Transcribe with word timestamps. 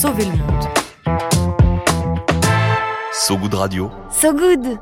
sauver 0.00 0.24
le 0.24 0.30
monde. 0.30 0.64
So 3.12 3.36
Good 3.36 3.52
Radio. 3.52 3.90
So 4.10 4.32
good 4.32 4.78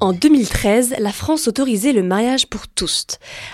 En 0.00 0.12
2013, 0.12 0.96
la 0.98 1.12
France 1.12 1.48
autorisait 1.48 1.94
le 1.94 2.02
mariage 2.02 2.46
pour 2.46 2.68
tous. 2.68 3.06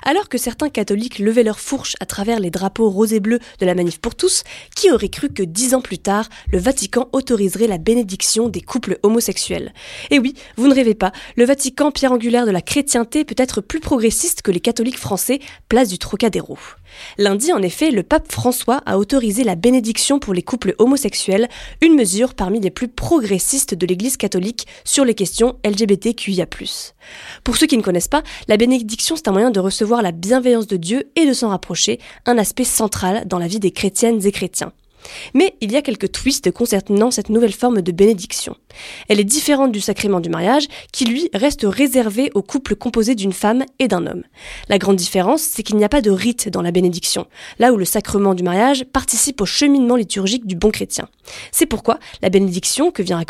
Alors 0.05 0.29
que 0.29 0.39
certains 0.39 0.69
catholiques 0.69 1.21
levaient 1.21 1.45
leurs 1.45 1.61
fourches 1.61 1.95
à 2.01 2.07
travers 2.07 2.41
les 2.41 2.51
drapeaux 2.51 2.91
roses 2.91 3.13
et 3.13 3.21
bleus 3.21 3.39
de 3.61 3.67
la 3.67 3.77
manif 3.77 4.01
pour 4.01 4.17
tous, 4.17 4.43
qui 4.75 4.91
aurait 4.91 5.11
cru 5.11 5.29
que 5.29 5.45
dix 5.45 5.75
ans 5.75 5.81
plus 5.81 5.99
tard, 5.99 6.29
le 6.51 6.59
Vatican 6.59 7.09
autoriserait 7.13 7.69
la 7.69 7.79
bénédiction 7.79 8.49
des 8.49 8.63
couples 8.63 8.99
homosexuels? 9.05 9.73
Et 10.11 10.19
oui, 10.19 10.35
vous 10.57 10.67
ne 10.67 10.75
rêvez 10.75 10.97
pas, 10.97 11.13
le 11.37 11.45
Vatican, 11.45 11.93
pierre 11.93 12.11
angulaire 12.11 12.47
de 12.47 12.51
la 12.51 12.63
chrétienté, 12.63 13.25
peut 13.25 13.37
être 13.39 13.61
plus 13.61 13.79
progressiste 13.79 14.43
que 14.43 14.51
les 14.51 14.59
catholiques 14.59 14.99
français, 14.99 15.39
place 15.69 15.89
du 15.89 15.99
Trocadéro. 15.99 16.59
Lundi, 17.19 17.53
en 17.53 17.63
effet, 17.63 17.91
le 17.91 18.03
pape 18.03 18.31
François 18.31 18.83
a 18.87 18.99
autorisé 18.99 19.45
la 19.45 19.55
bénédiction 19.55 20.19
pour 20.19 20.35
les 20.35 20.43
couples 20.43 20.75
homosexuels, 20.79 21.49
une 21.81 21.95
mesure 21.95 22.35
parmi 22.35 22.61
les 22.61 22.71
plus 22.71 22.89
progressistes 22.89 23.75
de 23.75 23.87
l'Église 23.87 24.17
catholique 24.17 24.67
sur 24.85 25.05
les 25.05 25.15
questions 25.15 25.57
LGBTQIA+. 25.65 26.47
Pour 27.45 27.57
ceux 27.57 27.67
qui 27.67 27.77
ne 27.77 27.83
connaissent 27.83 28.09
pas, 28.09 28.23
la 28.49 28.57
bénédiction 28.57 29.17
c'est 29.17 29.29
un 29.29 29.33
moyen 29.33 29.51
de 29.51 29.61
recevoir 29.61 30.03
la 30.03 30.13
bienveillance 30.13 30.67
de 30.67 30.77
Dieu 30.77 31.11
et 31.17 31.27
de 31.27 31.33
s'en 31.33 31.49
rapprocher, 31.49 31.99
un 32.27 32.39
aspect 32.39 32.65
central 32.65 33.27
dans 33.27 33.39
la 33.39 33.47
vie 33.47 33.61
des 33.61 33.73
chrétiennes 33.73 34.25
et 34.25 34.33
chrétiens. 34.33 34.73
Mais 35.35 35.55
il 35.61 35.73
y 35.73 35.77
a 35.77 35.83
quelques 35.83 36.13
twists 36.13 36.51
concernant 36.51 37.11
cette 37.11 37.29
nouvelle 37.29 37.53
forme 37.53 37.83
de 37.83 37.93
bénédiction. 37.93 38.57
Elle 39.09 39.21
est 39.21 39.25
différente 39.25 39.73
du 39.73 39.81
sacrement 39.81 40.21
du 40.21 40.29
mariage, 40.29 40.69
qui 40.93 41.05
lui 41.05 41.29
reste 41.35 41.65
réservé 41.65 42.31
au 42.35 42.43
couple 42.43 42.77
composé 42.77 43.15
d'une 43.15 43.33
femme 43.33 43.65
et 43.79 43.89
d'un 43.89 44.07
homme. 44.07 44.23
La 44.69 44.79
grande 44.79 44.97
différence, 44.97 45.43
c'est 45.43 45.63
qu'il 45.63 45.77
n'y 45.77 45.85
a 45.85 45.89
pas 45.89 46.01
de 46.01 46.11
rite 46.11 46.49
dans 46.49 46.63
la 46.63 46.71
bénédiction, 46.71 47.27
là 47.59 47.73
où 47.73 47.77
le 47.77 47.85
sacrement 47.85 48.35
du 48.35 48.43
mariage 48.43 48.85
participe 48.93 49.41
au 49.41 49.47
cheminement 49.47 49.97
liturgique 49.97 50.47
du 50.47 50.57
bon 50.57 50.71
chrétien. 50.71 51.09
C'est 51.51 51.67
pourquoi 51.67 51.99
la 52.23 52.31
bénédiction 52.31 52.91
que 52.91 53.03
vient, 53.03 53.23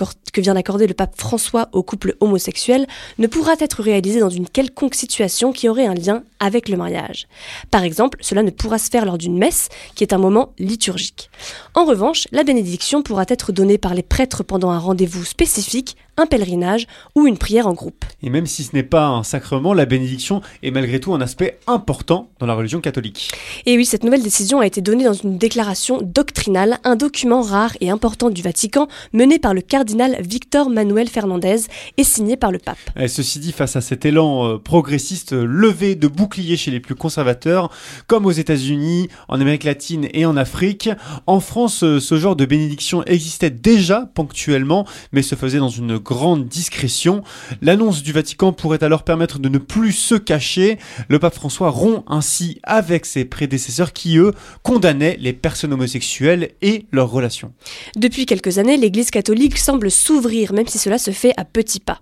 d'accorder 0.55 0.87
le 0.87 0.95
pape 0.95 1.15
François 1.17 1.69
au 1.73 1.83
couple 1.83 2.17
homosexuel 2.21 2.87
ne 3.19 3.27
pourra 3.27 3.55
être 3.59 3.83
réalisée 3.83 4.21
dans 4.21 4.31
une 4.31 4.49
quelconque 4.49 4.95
situation 4.95 5.53
qui 5.53 5.69
aurait 5.69 5.87
un 5.87 5.95
lien 5.95 6.23
avec 6.41 6.69
le 6.69 6.77
mariage. 6.77 7.27
Par 7.71 7.85
exemple, 7.85 8.19
cela 8.21 8.43
ne 8.43 8.51
pourra 8.51 8.79
se 8.79 8.91
faire 8.91 9.05
lors 9.05 9.19
d'une 9.19 9.39
messe, 9.39 9.69
qui 9.95 10.05
est 10.05 10.13
un 10.13 10.19
moment 10.19 10.53
liturgique. 10.59 11.31
En 11.75 11.85
revanche, 11.85 12.29
la 12.33 12.45
bénédiction 12.45 13.03
pourra 13.03 13.25
être 13.29 13.53
donnée 13.53 13.79
par 13.79 13.95
les 13.95 14.03
prêtres 14.03 14.43
pendant 14.43 14.71
un 14.71 14.79
rendez-vous 14.79 15.25
spécifique 15.25 15.97
un 16.17 16.27
pèlerinage 16.27 16.87
ou 17.15 17.27
une 17.27 17.39
prière 17.39 17.67
en 17.67 17.73
groupe. 17.73 18.05
Et 18.23 18.31
même 18.31 18.47
si 18.47 18.63
ce 18.63 18.75
n'est 18.75 18.83
pas 18.83 19.07
un 19.07 19.23
sacrement, 19.23 19.75
la 19.75 19.87
bénédiction 19.87 20.43
est 20.63 20.71
malgré 20.71 21.01
tout 21.01 21.15
un 21.15 21.21
aspect 21.21 21.59
important 21.67 22.29
dans 22.39 22.47
la 22.47 22.55
religion 22.55 22.81
catholique. 22.81 23.33
Et 23.67 23.77
oui, 23.77 23.85
cette 23.85 24.05
nouvelle 24.05 24.23
décision 24.23 24.61
a 24.61 24.67
été 24.67 24.81
donnée 24.81 25.05
dans 25.05 25.13
une 25.13 25.39
déclaration 25.39 26.01
doctrinale, 26.03 26.79
un 26.85 26.97
document 26.97 27.43
rare 27.43 27.73
et 27.81 27.91
important 27.91 28.31
du 28.31 28.43
Vatican 28.43 28.89
mené 29.13 29.39
par 29.39 29.55
le 29.55 29.61
cardinal 29.61 30.17
Victor 30.21 30.71
Manuel 30.71 31.09
Fernandez 31.09 31.63
et 31.97 32.05
signé 32.05 32.37
par 32.37 32.53
le 32.53 32.59
pape. 32.59 32.79
Et 32.99 33.09
ceci 33.09 33.39
dit, 33.39 33.53
face 33.53 33.77
à 33.77 33.81
cet 33.81 34.05
élan 34.05 34.47
euh, 34.47 34.59
progressiste 34.59 35.33
levé 35.33 35.95
de 35.95 36.09
boucliers 36.09 36.57
chez 36.57 36.71
les 36.71 36.81
plus 36.81 36.95
conservateurs, 36.95 37.71
comme 38.07 38.27
aux 38.27 38.33
États-Unis, 38.33 39.09
en 39.29 39.41
Amérique 39.41 39.65
latine 39.65 40.09
et 40.13 40.27
en 40.27 40.37
Afrique, 40.37 40.91
en 41.27 41.41
France, 41.41 41.83
euh, 41.83 42.01
ce 42.01 42.17
genre 42.17 42.37
de 42.37 42.45
bénédiction 42.45 43.03
existait 43.05 43.51
déjà 43.51 44.11
ponctuellement, 44.15 44.87
mais 45.13 45.23
se 45.23 45.35
faisait 45.35 45.59
dans 45.59 45.69
une 45.69 45.99
grande 46.03 46.47
discrétion. 46.47 47.23
L'annonce 47.61 48.03
du 48.03 48.13
Vatican 48.13 48.53
pourrait 48.53 48.83
alors 48.85 49.03
permettre 49.03 49.39
de 49.39 49.49
ne 49.49 49.59
plus 49.59 49.93
se 49.93 50.15
cacher. 50.15 50.79
Le 51.09 51.19
pape 51.19 51.35
François 51.35 51.71
rompt 51.71 52.05
ainsi 52.07 52.61
avec 52.63 53.07
ses 53.07 53.25
prédécesseurs 53.25 53.93
qui, 53.93 54.19
eux, 54.19 54.33
condamnaient 54.63 55.17
les 55.21 55.33
personnes 55.33 55.73
homosexuelles 55.73 56.51
et 56.63 56.87
leurs 56.93 57.11
relations. 57.11 57.53
Depuis 57.97 58.27
quelques 58.27 58.59
années, 58.59 58.77
l'Église 58.77 59.11
catholique 59.11 59.59
semble 59.59 59.91
s'ouvrir, 59.91 60.53
même 60.53 60.67
si 60.67 60.79
cela 60.79 60.99
se 60.99 61.11
fait 61.11 61.33
à 61.37 61.45
petits 61.45 61.81
pas. 61.81 62.01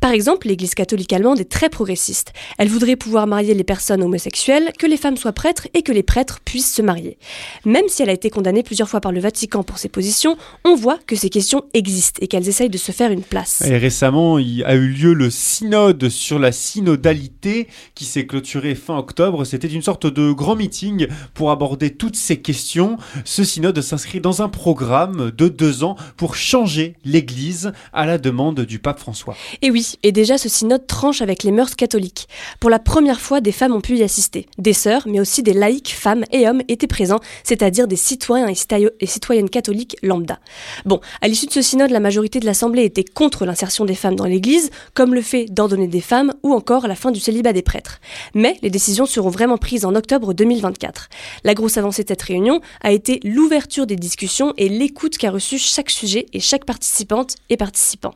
Par 0.00 0.12
exemple, 0.12 0.48
l'Église 0.48 0.74
catholique 0.74 1.12
allemande 1.12 1.40
est 1.40 1.50
très 1.50 1.68
progressiste. 1.68 2.32
Elle 2.58 2.68
voudrait 2.68 2.96
pouvoir 2.96 3.26
marier 3.26 3.54
les 3.54 3.64
personnes 3.64 4.02
homosexuelles, 4.02 4.72
que 4.78 4.86
les 4.86 4.96
femmes 4.96 5.16
soient 5.16 5.32
prêtres 5.32 5.68
et 5.74 5.82
que 5.82 5.92
les 5.92 6.02
prêtres 6.02 6.40
puissent 6.44 6.74
se 6.74 6.82
marier. 6.82 7.18
Même 7.64 7.88
si 7.88 8.02
elle 8.02 8.10
a 8.10 8.14
été 8.14 8.30
condamnée 8.30 8.62
plusieurs 8.62 8.88
fois 8.88 9.00
par 9.00 9.12
le 9.12 9.20
Vatican 9.20 9.62
pour 9.62 9.78
ses 9.78 9.88
positions, 9.88 10.36
on 10.64 10.74
voit 10.74 10.98
que 11.06 11.16
ces 11.16 11.30
questions 11.30 11.64
existent 11.74 12.18
et 12.22 12.28
qu'elles 12.28 12.48
essayent 12.48 12.70
de 12.70 12.78
se 12.78 12.92
faire 12.92 13.10
une 13.10 13.22
place. 13.22 13.39
Et 13.64 13.76
récemment, 13.76 14.38
il 14.38 14.64
a 14.64 14.74
eu 14.74 14.88
lieu 14.88 15.12
le 15.12 15.30
synode 15.30 16.08
sur 16.08 16.38
la 16.38 16.52
synodalité 16.52 17.68
qui 17.94 18.04
s'est 18.04 18.26
clôturé 18.26 18.74
fin 18.74 18.96
octobre. 18.96 19.44
C'était 19.44 19.68
une 19.68 19.82
sorte 19.82 20.06
de 20.06 20.32
grand 20.32 20.56
meeting 20.56 21.06
pour 21.34 21.50
aborder 21.50 21.90
toutes 21.90 22.16
ces 22.16 22.40
questions. 22.40 22.96
Ce 23.24 23.44
synode 23.44 23.80
s'inscrit 23.80 24.20
dans 24.20 24.42
un 24.42 24.48
programme 24.48 25.30
de 25.30 25.48
deux 25.48 25.84
ans 25.84 25.96
pour 26.16 26.34
changer 26.34 26.94
l'Église 27.04 27.72
à 27.92 28.06
la 28.06 28.18
demande 28.18 28.60
du 28.60 28.78
pape 28.78 28.98
François. 28.98 29.36
Et 29.62 29.70
oui, 29.70 29.94
et 30.02 30.12
déjà 30.12 30.38
ce 30.38 30.48
synode 30.48 30.86
tranche 30.86 31.22
avec 31.22 31.42
les 31.42 31.52
mœurs 31.52 31.74
catholiques. 31.76 32.28
Pour 32.58 32.70
la 32.70 32.78
première 32.78 33.20
fois, 33.20 33.40
des 33.40 33.52
femmes 33.52 33.72
ont 33.72 33.80
pu 33.80 33.96
y 33.96 34.02
assister. 34.02 34.46
Des 34.58 34.72
sœurs, 34.72 35.06
mais 35.06 35.20
aussi 35.20 35.42
des 35.42 35.54
laïcs, 35.54 35.90
femmes 35.90 36.24
et 36.32 36.48
hommes 36.48 36.62
étaient 36.68 36.86
présents, 36.86 37.20
c'est-à-dire 37.44 37.86
des 37.86 37.96
citoyens 37.96 38.48
et 38.48 39.06
citoyennes 39.06 39.50
catholiques 39.50 39.96
lambda. 40.02 40.38
Bon, 40.84 41.00
à 41.20 41.28
l'issue 41.28 41.46
de 41.46 41.52
ce 41.52 41.62
synode, 41.62 41.90
la 41.90 42.00
majorité 42.00 42.40
de 42.40 42.46
l'Assemblée 42.46 42.84
était 42.84 43.04
contre 43.04 43.29
l'insertion 43.46 43.84
des 43.84 43.94
femmes 43.94 44.16
dans 44.16 44.24
l'Église, 44.24 44.70
comme 44.94 45.14
le 45.14 45.22
fait 45.22 45.46
d'ordonner 45.46 45.86
des 45.86 46.00
femmes 46.00 46.32
ou 46.42 46.52
encore 46.52 46.86
la 46.86 46.94
fin 46.94 47.10
du 47.10 47.20
célibat 47.20 47.52
des 47.52 47.62
prêtres. 47.62 48.00
Mais 48.34 48.56
les 48.62 48.70
décisions 48.70 49.06
seront 49.06 49.30
vraiment 49.30 49.58
prises 49.58 49.84
en 49.84 49.94
octobre 49.94 50.34
2024. 50.34 51.08
La 51.44 51.54
grosse 51.54 51.78
avancée 51.78 52.02
de 52.02 52.08
cette 52.08 52.22
réunion 52.22 52.60
a 52.82 52.92
été 52.92 53.20
l'ouverture 53.24 53.86
des 53.86 53.96
discussions 53.96 54.52
et 54.56 54.68
l'écoute 54.68 55.18
qu'a 55.18 55.30
reçu 55.30 55.58
chaque 55.58 55.90
sujet 55.90 56.26
et 56.32 56.40
chaque 56.40 56.64
participante 56.64 57.36
et 57.48 57.56
participant. 57.56 58.14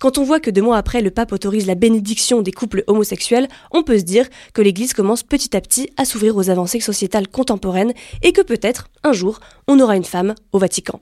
Quand 0.00 0.18
on 0.18 0.24
voit 0.24 0.40
que 0.40 0.50
deux 0.50 0.62
mois 0.62 0.76
après, 0.76 1.02
le 1.02 1.10
pape 1.10 1.32
autorise 1.32 1.66
la 1.66 1.74
bénédiction 1.74 2.42
des 2.42 2.52
couples 2.52 2.84
homosexuels, 2.86 3.48
on 3.70 3.82
peut 3.82 3.98
se 3.98 4.04
dire 4.04 4.26
que 4.52 4.62
l'Église 4.62 4.94
commence 4.94 5.22
petit 5.22 5.56
à 5.56 5.60
petit 5.60 5.90
à 5.96 6.04
s'ouvrir 6.04 6.36
aux 6.36 6.50
avancées 6.50 6.80
sociétales 6.80 7.28
contemporaines 7.28 7.92
et 8.22 8.32
que 8.32 8.42
peut-être, 8.42 8.88
un 9.02 9.12
jour, 9.12 9.40
on 9.68 9.80
aura 9.80 9.96
une 9.96 10.04
femme 10.04 10.34
au 10.52 10.58
Vatican. 10.58 11.00